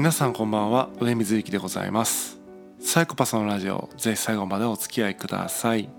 [0.00, 0.88] 皆さんこんばんは。
[0.98, 2.40] 上水幸でございます。
[2.80, 5.90] サイコパスのラジオぜひ最後までお付き合いください。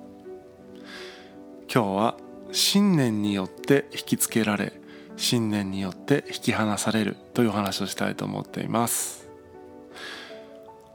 [1.71, 2.17] 今日は
[2.51, 4.73] 信念によって引きつけられ
[5.17, 9.29] 信念によって引き離されるというお話をしたいと思っています。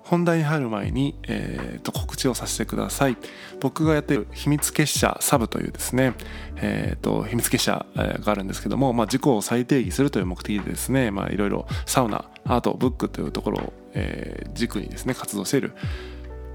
[0.02, 3.16] 本題に入る前に、えー、と告知をさせてください。
[3.60, 6.14] 僕がやっている秘密結社サブというですね、
[6.56, 15.72] えー、と秘密結社があるんですけども、まあ、自己を再定義するという目的でですねいろいろサウナアートブックというところを、えー、軸にですね活動している、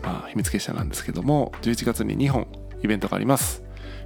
[0.02, 2.48] まあ、秘密結社なんですけども11月に2本
[2.84, 3.64] イベントがあります、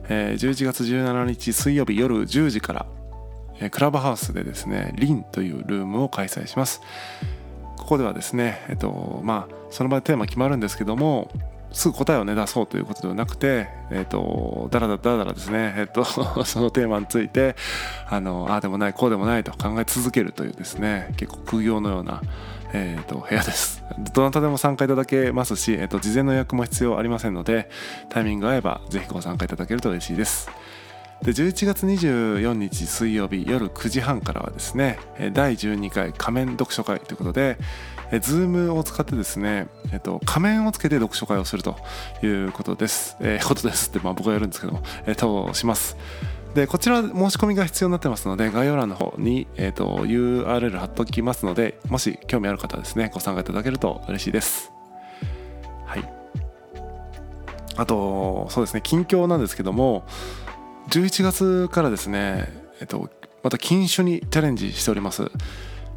[0.10, 2.86] えー、11月17日水曜日夜10時から
[3.72, 6.82] クラブハウスでですねリンというルームを開催します。
[7.78, 11.30] ここではですね、えっとまあ、その場でテーマ決まるんですけども
[11.76, 16.06] すぐ答えをね出そうということではなくて、えっと、だらだらだらだらですね、えっと、
[16.46, 17.56] そのテーマについて
[18.10, 22.22] あのああでもないこうでもないと考え続けるというですね結構苦行のような、
[22.72, 23.84] えっと、部屋です。
[24.14, 27.70] どなたでも参加いただけますし、えっと、事前の予約も必要ありませんので
[28.10, 30.50] タイミングが合えばぜひご参加いただけると嬉しいです。
[31.24, 35.00] で11月24日水曜日夜9時半からはですね
[35.34, 37.58] 第12回仮面読書会ということで
[38.12, 41.78] え Zoom を使ってですね、えっと、仮面をつけて読書会をすると
[42.24, 43.18] いうことです。
[43.20, 45.98] えー、ことですって、まあ、僕がやるんですけども、えー、とします。
[46.54, 54.72] でこちら申し込みが必要になってますので概要欄の方に、えーと、と URL 貼っておきますのでもし興味ある方はですねご参加いただけると嬉しいです。
[55.86, 56.10] はい
[57.78, 60.06] あとそうですね近況なんですけども
[60.90, 63.10] 11月からですね、えっと、
[63.44, 65.32] また禁酒にチャレンジしております。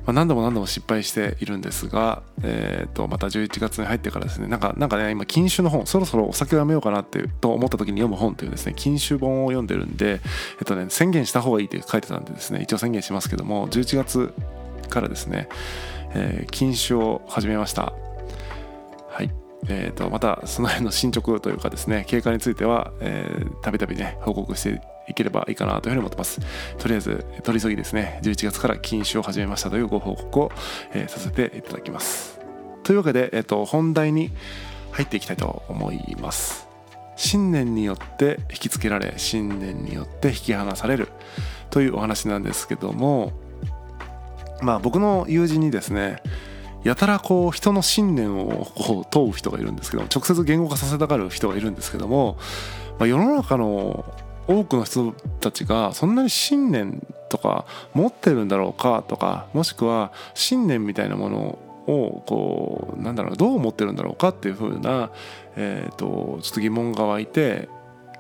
[0.09, 10.21] ま、何度も何度も失敗しているんですが、えー、とまた11月に入ってからですねなんかなんかね今禁酒の本そろそろお酒をやめようかなってと思った時に読む本というですね禁酒本を読んでるんで、
[10.59, 14.33] えっとね、宣言した方がいいって書いてたんでですね一応宣言しますけども11月
[14.89, 15.51] からですね、
[16.15, 17.93] えー、禁酒を始めました
[19.69, 22.93] えー、とまたその辺の進捗というかですね 経過については
[23.63, 26.41] たびたびね報告していければいいかなというふうに思ってます。
[26.79, 30.53] とりあえず取り急ぎですね11月から禁酒を始めましたというご報告を、
[30.93, 32.39] えー、させていただきます。
[32.85, 34.31] というわけで、えーと、本題に
[34.93, 36.67] 入っていきたいと思います。
[37.17, 41.09] 信念によって引きつけられ信念によって引き離される。
[41.71, 43.33] というお話なんですけども
[44.61, 46.23] まあ僕の友人にですね
[46.85, 52.37] やたらこう人の信念をこう問う人がいるんですけど直接言語化させたがる人がいるんですけども、
[52.99, 54.05] まあ、世の中の
[54.47, 65.11] 多くの人たちがそんなに信念とか持ってるんだろうかとかもしくは信念みたいなものをこうなんだろうどう思ってるんだろうかっていうふうな、
[65.57, 67.69] えー、とちょっと疑問が湧いて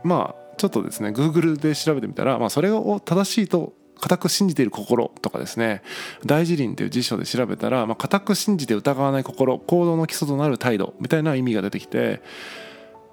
[0.02, 5.82] まあちょっとですね Google で調べてみたら、まあ、それを正しいと固く信じている心とかですね
[6.25, 12.22] 大辞林という辞書で調べたら、まあ、固く信じて疑わない心行動の基礎となる態度みたいな意味が出てきて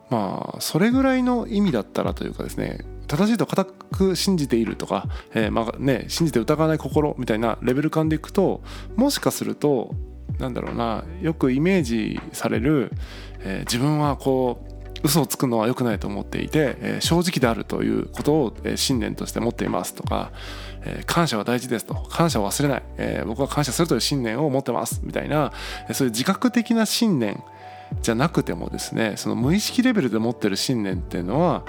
[0.09, 8.61] まあそれぐらいの意味だったらというかですね正しいと固く信じているとか、えー、まあね、信じて疑わない心みたいなレベル感でいくと
[8.95, 9.93] もしかすると
[10.39, 12.91] なんだろうなよくイメージされる、
[13.39, 20.31] えー、自分はこう嘘をつくのは良くないと思っていて、えー、正直であるということを、えー、信念として持っていますとか、
[20.83, 21.95] えー、感謝は大事ですと。
[21.95, 25.01] 感謝を忘れない、え僕は感謝するという信念を持ってます。
[25.03, 25.51] みたいな、
[25.89, 27.43] えそういう自覚的な信念
[28.01, 31.65] じゃなくてもですねその無意識レベルで持ってる信念っていうのは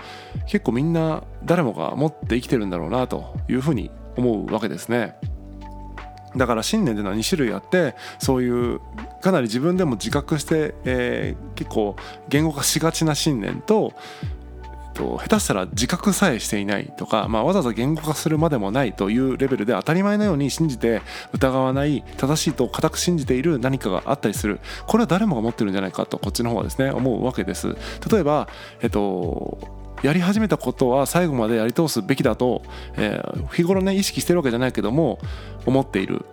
[0.46, 5.16] 結構みんな誰もが持って生きてるんだろうなというふうに思うわけですね。
[6.36, 8.80] だから信念っていうのは2種類あってそういう
[9.20, 11.96] かなり自分でも自覚して、えー、結構
[12.28, 13.92] 言語化しがちな信念と
[14.96, 21.02] と下手したら自覚さえしていないとか、まあ、わざわざ言語化するまでもないというレベルで当たり前のように信じて
[21.32, 24.58] 疑わない正しいと固く信じている何かがあったりする。
[24.86, 27.76] これは誰もが持ってるんじゃないかとこっちの方はですね思うわけです。
[28.10, 28.48] 例えば
[28.80, 29.58] えっと
[30.02, 32.62] やり始めたことは最後までやり通すべきだと、
[32.96, 35.18] えー、日頃ね意識してるわけじゃないけども
[35.64, 36.24] 思っている。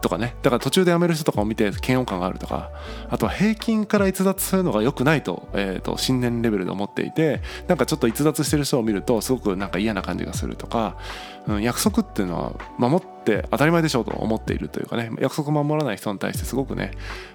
[0.00, 0.36] とかね。
[0.42, 2.70] だから途中で辞める人とかを見て嫌悪感があるとか
[3.08, 10.96] あとは平均から逸脱するのが良くないと,、えーと、信念レベルで思っていてなんかちょっと逸脱してる人を見るとすごくなんか嫌な感じがするとか、
[11.46, 16.92] うん、約束っていうのは守って当たり前でしょうと思っているというかね約束守らない人に対してすごくね、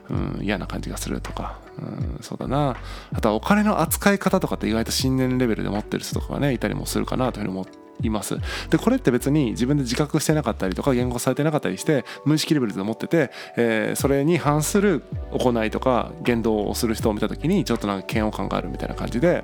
[0.10, 2.78] うん、嫌な感じがするとか、うん、そうだな。
[3.14, 8.38] あとはお金の扱い方とかって意外と信念レベルで持ってる人とかがねいたりもするかなというふうに思っています。
[8.70, 19.44] でこれって別に自分で自覚してなかったりとか言語されてなかったりして無意識レベルで思ってて、えー、それに反する行いとか言動をする人を見た時にちょっとなんか嫌悪感があるみたいな感じで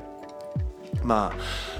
[1.03, 1.79] まあ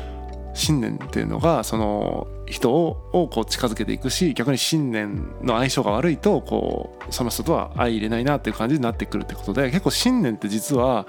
[0.54, 11.06] 信念っていうのがその人をこう近づけていくし逆に信念の相性が悪いとこうその人とは相入れないなっていう感じになってくるってことで結構信念って実は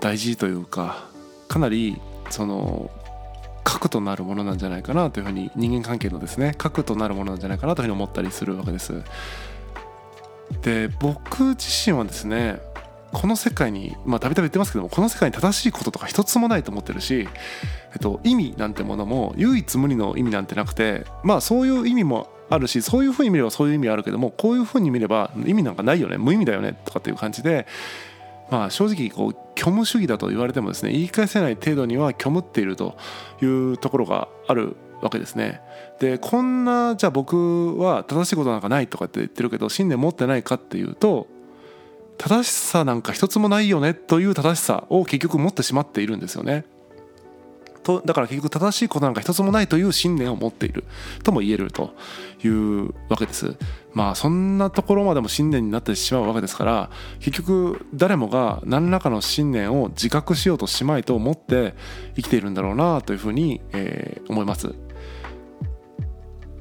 [0.00, 1.06] 大事というか
[1.48, 2.00] かなり
[2.30, 2.90] その
[3.74, 9.02] 核となるものなんじゃないかなというふうに人間関係のですね核となるものなんじゃないかなというふうに思ったりするわけです。
[10.62, 12.60] で僕自身はですね
[13.12, 17.26] この世界にまあたびたび言ってますけどもこの世界に正しいこととか一つもないと思ってるし、
[17.92, 27.66] えっと、意味なんてものも唯一無二の意味なんてなくてまあそういう意味もあるしそういうふうに見ればそういう意味あるけどもこういうふうに見れば意味なんかないよね無意味だよねとかっていう感じで
[28.50, 32.96] まあ正直こう虚無主義だと言われてもですね言い返せない程度には虚無っていると
[33.42, 35.60] いうところがあるわけですね。
[36.00, 41.26] でこんなじゃあ僕は正しいことなんかないとかって言ってるけど信念持ってないかっていうと
[42.18, 46.64] 正しさなんか一つもないよねという正しさを結局持ってしまっているんですよね。
[47.84, 50.84] とだから結局正しいことなんか一つもないという信念を持っている
[51.22, 51.94] とも言えると
[52.42, 53.56] いうわけです。
[53.92, 56.90] まあそんなところまでも信念になってしまうわけですから
[57.20, 61.74] 結局誰もが何らかの信念を自覚しようとしまいと思って
[62.16, 64.74] 生きているんだろうなというふうに、えー、思います。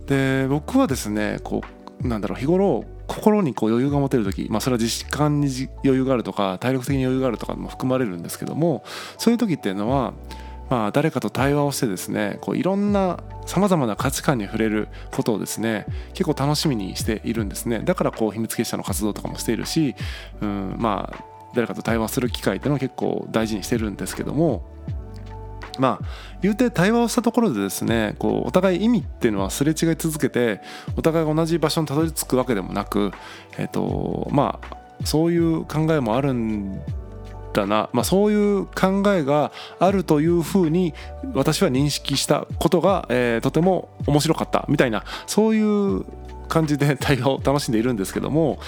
[0.05, 1.61] で僕はですねこ
[2.03, 5.47] うなんだろう日頃心にこう余裕が持てる時、まあ、それは時間に
[5.83, 8.83] 余裕があるとか体力的に余裕があるとかも含まれるんですけども
[9.17, 10.13] そういう時っていうのは
[10.69, 17.79] まあ、誰かと対話をしてですねこういろんなさまざまな価値観に触れることをですね結構楽しみにしているんですね。
[17.79, 19.95] だからこう秘密結社の活動とかもしているし、
[20.41, 21.23] うん、まあ
[21.53, 24.63] 誰かと対話する機会っていうのを結構大事にしてるんですけども
[25.79, 26.05] まあ
[26.41, 30.61] 言うて対話をしたところでですねこうお互い意味っていうのはすれ違い続けて
[30.97, 33.11] お互いが同じ場所にたどり着くわけでもなく
[33.57, 36.81] えっ、とまあそういう考えもあるん
[37.61, 40.93] だな、まあ、そういう考えがあるというふうに
[41.33, 44.65] 私は認識したことが、えー、とても面白かった。
[44.67, 45.03] みたいな。
[45.27, 46.05] そういう
[46.47, 48.59] 感じで 対話を楽しんでいるんですけども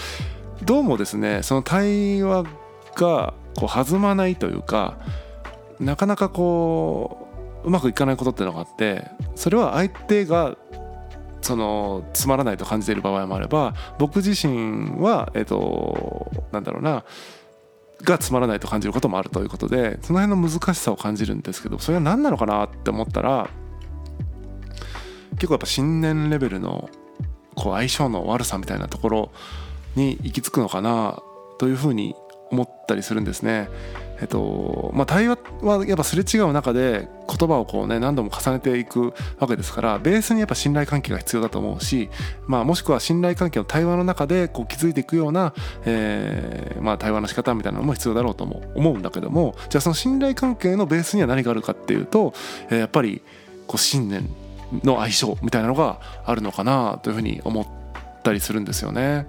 [0.63, 2.43] どうもですねその対話
[2.95, 4.97] がこう弾まないというか
[5.79, 7.27] なかなかこ
[7.63, 10.55] ううまくいかないことっていうのがあってそれは相手が
[11.41, 17.03] そのつまらないと感じている場合もあれば僕自身はえっ、となんだろうな。
[18.03, 23.50] がつまらないと感じることもあるということでその辺の難しさを感じるんですけどそれは何なのかなって思ったら
[25.31, 26.89] 結構やっぱ新年レベルの
[27.56, 29.31] こう相性の悪さみたいなところ
[29.95, 31.21] に行き着くのかな
[31.57, 32.15] というふうに
[32.51, 33.69] 思ったりするんですね。
[34.21, 42.09] えっとまあ、対話はやっぱすれ違う中で言葉をこうね何度も重ねていくわけですからベースにやっぱ信頼関係が必要だと思うし、
[42.47, 45.53] まあ、もしくは信頼関係の対話の中でこう築いていくような、
[45.86, 52.33] えーまあ、対話の仕方みたいなのも必要だろうとも思うんだけどもじゃあその信頼関係のベースには何があるかっていうと、
[52.69, 53.21] えー、やっぱり
[53.68, 54.30] こう信念
[54.83, 57.68] の相性みたいなのがあるのかなというふうに思っ
[58.24, 59.27] たりするんですよね。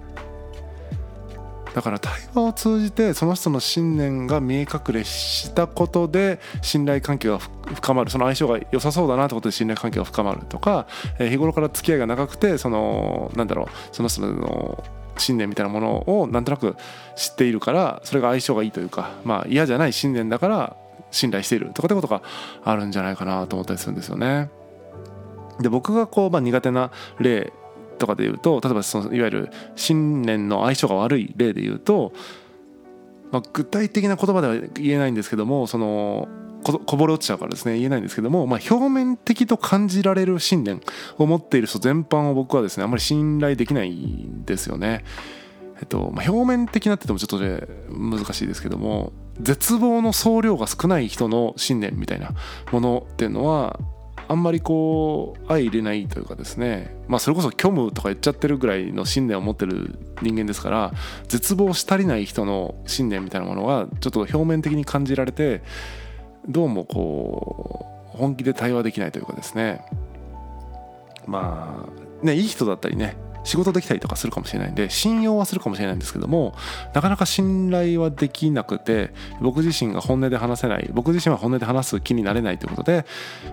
[1.77, 10.87] だから対話を通じてその人の信念が見え隠れしたことで信頼関係が深まるその相性が良さそうだなってことで信頼関係が深まるとか、
[11.19, 14.83] え日頃から付き合いが長くてそのなんだろうその人の
[15.19, 16.75] 信念みたいなものをなんとなく
[17.15, 20.75] 知っているからそれが相性がいいというかまあ嫌じゃない信念だから
[21.11, 22.23] 信頼しているとかってことが
[22.63, 24.49] あるんじゃないかなと思ったりするんですよね。
[25.59, 27.53] で僕がこう、まあ、苦手な例
[27.97, 32.13] とかで言うと例えばそのいわゆる信念の相性が悪い例で言うと、
[33.31, 36.27] まあ、具体的な言葉では言えないんですけどもその
[36.63, 40.81] こぼれ落ちちゃうからですね言えないんですけども、まあ、表面的と感じられる信念
[41.17, 45.05] を持っている人全般を僕はですねあんまり信頼できないんですよね。
[45.79, 52.31] えっとまあ、表面的なって言ってもちょっと、ね、難しいですけども絶望の総量が少ない人の信念みたいな
[52.71, 53.79] ものっていうのは
[54.29, 56.95] あんまりこう相入れないというかですね。
[57.07, 60.91] まあそれこそ虚無とか言っちゃってるぐらいの信念を持ってる人間ですから
[61.27, 65.61] 絶望し足りない人の信念みたいなものがちょっと表面的に感じられて
[66.47, 69.81] どうもこう本気で対話できないというかですね。
[71.25, 73.17] まあねいい人だったりね
[73.47, 76.53] 仕事できたりとかするかもしれないんで信用はするかもしれないんですけども
[76.93, 79.11] なかなか信頼はできなくて
[79.41, 83.05] 僕自身が本音で話せない僕自身は本音で話す気になれないということで、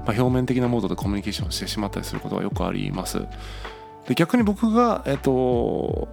[0.07, 3.23] まあ、表面的なモードでコミュニケーションしてしまったりすることがよくあります。
[4.09, 6.09] で逆に僕がえっと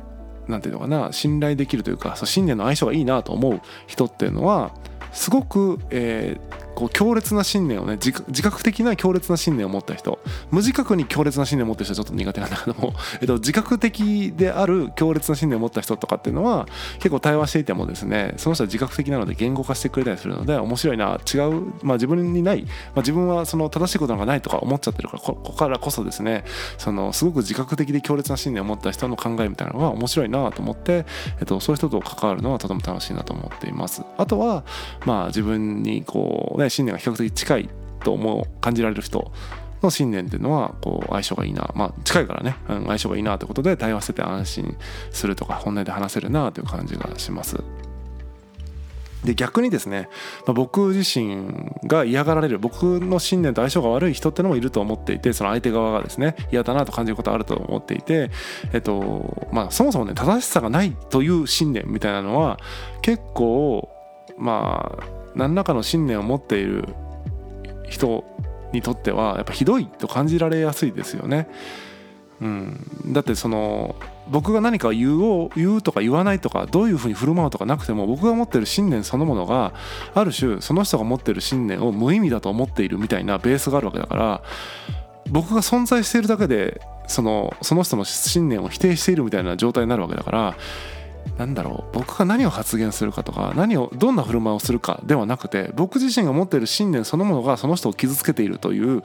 [0.48, 4.72] 何て言うのかな信頼できるというかそう信念の相性がいいなと思う人っていうのは
[5.12, 10.20] すごく、えー、こう強烈な信念をね自覚的な強烈な信念を持った人。
[10.52, 26.44] 無自覚に強烈な信念を持ってる人はちょっと苦手なんだけども、 えっと、自覚的である強烈な信念を持った人とかっていうのは結構対話していてもですねその人は自覚的なので言語化してくれたりするので面白いな違う、まあ、自分にない、まあ、自分はその正しいことなんかないとか思っちゃってるからここからこそですね
[26.78, 31.06] そのすごく自覚的で強烈な信念を持った人の考えみたいなのが面白いなと思って、
[31.40, 34.04] えっと、そういう人と関わるのはとても楽しいなと思っています。
[34.18, 34.64] あとは
[35.06, 37.70] まあ自分にこうね信念が比較的近い
[38.04, 39.32] と思う感じられる人
[39.82, 44.78] の信念っていうのはこう相性がいいなまあ近いからね、うん、相性がいいなということで対話してて安心
[45.12, 47.64] するとか本音で話せるなという感じがします。
[49.24, 50.10] で逆にですね、
[50.48, 51.46] まあ、僕自身
[51.86, 58.32] が嫌がられる僕の信念と相性が悪い人ってのもいると思っていてその相手側がですね嫌だなと感じることあると思っていて、
[58.74, 62.60] えっとまあ、そもそもね正しさがないという信念みたいなのは
[63.04, 63.90] 結構
[64.40, 66.86] まあ何らかの信念を持っている
[67.90, 68.24] 人
[68.74, 71.48] にとってはやっぱひどいと感じられやすいですよね。
[72.42, 73.96] うん、だってその
[74.28, 79.74] 僕が何か言おう言うとか言わないとかどういうふうに振る舞うとかなくても僕が持ってる信念そのものが
[80.16, 84.42] ある種その人が持ってる信念を無意味だと思っているみたいなベースがあるわけだから
[85.30, 90.56] 僕が存在しているだけでそのその人の信念を否定しているみたいな状態になるわけだから
[91.38, 99.04] なんだろう僕が何を発言するかとか何をどんな振る舞いをするかではなくて僕自身が持っている信念そのものがその人を傷つけているという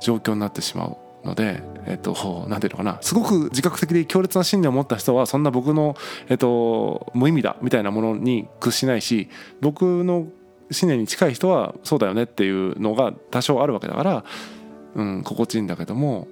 [0.00, 5.96] 状況になってしまうので、えっと、なんていうのかなすごく自覚的で強烈な信念を持った人はそんな僕の、
[6.28, 9.28] えっと、無意味だみたいなものに屈しないし
[9.60, 10.28] 僕の
[10.70, 14.24] 信念に近い人はそうだよねっていうのが多少あるわけだから、
[14.94, 16.28] うん、心地いいんだけども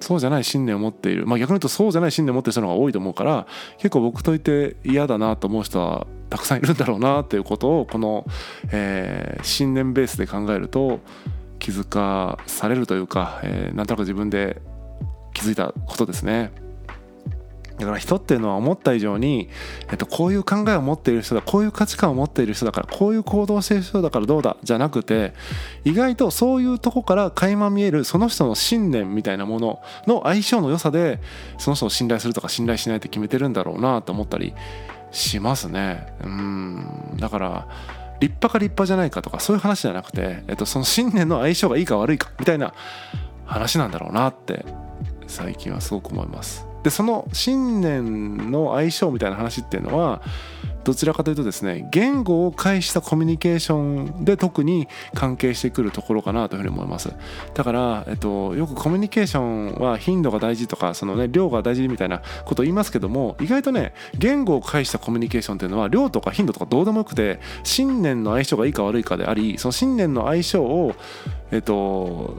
[0.00, 3.46] そうじゃない信念を持っている、まあ、逆に言うとそうじゃない信念を持ってる人の方が多いと思うから
[3.78, 8.24] 結構僕といて嫌だなと思う人はたくさんいるんだろうなっていうことをこの、
[8.72, 11.00] えー、信念ベースで考えると
[11.58, 14.62] 気づかされるというか、えー、なんとなく自分で
[15.34, 16.50] 気づいたことですね。
[17.80, 19.48] だから人っていうのは思った以上に、
[19.90, 25.32] えっと、こういう考えを持っている人だこういう価値観を持っている人だからこういう行動をしている人だからどうだじゃなくて
[25.84, 31.20] 意外とそういうとこから垣間見えるその人の信念みたいなものの相性の良さで
[31.58, 34.54] その人を信頼するとか信頼しないって決めてるんだろうなと思ったり
[35.10, 36.06] しますね。
[36.22, 37.66] うんだから
[38.20, 42.74] 立派か立派じゃないかとかそういう話じゃなくて、えっと、その信念の相性がいいか悪いかみたいな
[43.46, 44.64] 話なんだろうなって
[45.30, 46.66] 最近はすごく思います。
[46.82, 50.22] でその信念の相性みたいな話っていうのは
[50.84, 57.12] どちらかというとですね言語を介したコミュニケーションで特に関係してくるところかなというふうに思います
[57.54, 70.94] だから、えっと、よくコミュニケーションは頻度が大事とかその、ね、量が大事みたいなことを言いますけども意外とね言語を介したコミュニケーションっていうのは量とか頻度とかどうでもよくて信念の相性がいいか悪いかでありその信念の相性を
[71.50, 72.38] えっと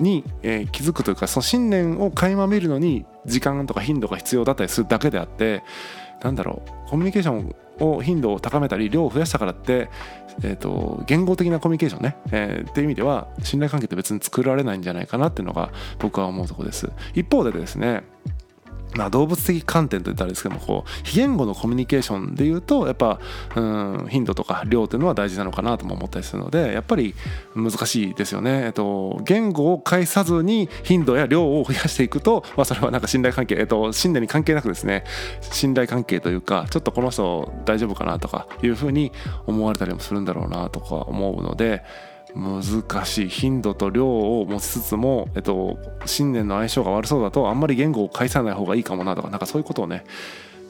[0.00, 5.62] に、えー、気づくというかその信念を垣間見るのに時間とか頻度が必要だったりするだけであって
[6.22, 9.88] なんだろうコミュニケーションを頻度を高めたり量を増やしたからって、
[10.42, 16.90] えーと、言語的なコミュニケーションね、えー、っていう意味では信頼関係って別に作られないんじゃないかなっていうのが僕は思うとこです。
[17.14, 18.04] 一方でですね
[18.94, 23.20] まあ、動物的観点といったらですけどもこう非言語のコミュニケーションでいうとやっぱ
[23.56, 27.14] うん頻度とか量っていうのは大事なのかなとも思ったりするのでやっぱり
[27.54, 28.66] 難しいですよね。
[28.66, 35.04] えっと、言語を介さずに頻度や量を増やしていくと、まあ、それはなんか信頼関係、えっと、信念に関係なくですね
[35.40, 39.12] 信頼関係というかちょっとこの人大丈夫かなとかいうふうに
[39.46, 41.82] 思われたりもするんだろうなとか思うので。
[42.34, 50.04] 難しい頻度と量を持ちつつも、えっと、信念の相性が悪そうだとあんまり言語を返さない方がいいかもなとかなんかそういうことをね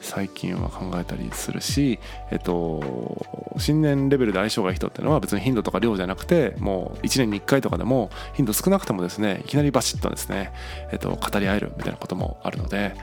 [0.01, 1.97] 最近は考えたりするし、
[2.29, 3.25] えっと、
[3.57, 10.51] 信念レベルで相性がいい人っていうのは別に頻度とか量じゃなくてもう1年に1回とかでも頻度少なくてもですねいきなりバシッとですね、
[10.91, 12.95] えっと、語り合えるみたいなこともあるので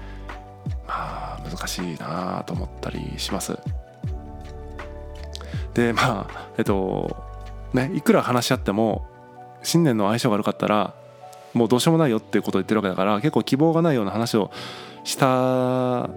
[0.87, 3.59] まあ難しいなと思ったりします。
[5.73, 7.30] でまあえっと
[7.73, 9.07] ね、いくら話し合っても
[9.63, 10.95] 信念の相性が悪かったら
[11.53, 14.51] もうどうしようもないよっていうことを言ってるわけだから結構希望がないような話を
[15.05, 16.11] した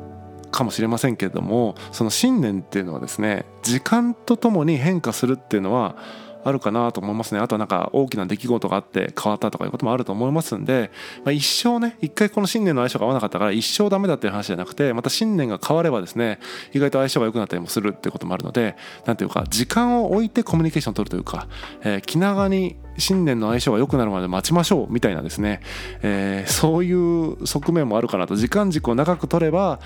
[0.52, 5.96] かもしれませんけれどもその信念っていうのはですね時間とともに変化するっていうのは
[6.44, 7.40] あるかなと思いますね。
[7.40, 10.92] あとはなんか大きな出来事があって変わったとかいうこともあると思いますんで、
[11.24, 16.40] まあ、一生ね一回この信念の相性が合わなかったから一生ダメだっていう話じゃなくてまた信念が変わればですね
[16.74, 21.48] 意外と相性が良くなったりもするっていうこともあるので何ていうか時間を置いてコミュニケーションを取るというか、
[21.82, 25.62] えー、気長に新年の相性が良くなるまで待ちましょうみたいなですね、
[26.02, 29.80] えー、そういう側面もあるかなと時間軸を長く取れば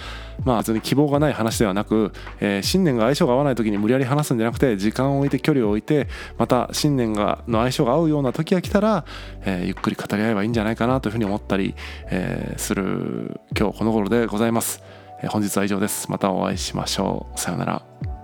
[0.44, 9.06] まあ別に希望がない話ではなく、えー、新年が相性が合わない時に無理やり話すんじゃなくて時間を置いて距離を置いてまた新年がの相性が合うような時が来たら、
[9.42, 11.76] えー、ゆっくり語り合えばいいんじゃないかなというふうに思ったり、
[12.10, 14.84] え、する今日この頃でございます。
[15.22, 16.12] え本日は以上です。
[16.12, 17.40] またお会いしましょう。
[17.40, 18.17] さようなら。